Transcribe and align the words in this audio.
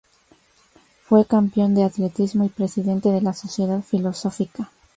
Fue 1.05 1.27
campeón 1.27 1.75
de 1.75 1.83
atletismo 1.83 2.43
y 2.43 2.49
presidente 2.49 3.09
de 3.09 3.21
la 3.21 3.33
Sociedad 3.33 3.83
Filosófica. 3.83 4.71